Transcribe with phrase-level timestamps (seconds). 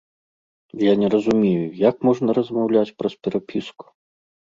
[0.83, 3.85] Я не разумею, як можна размаўляць праз перапіску.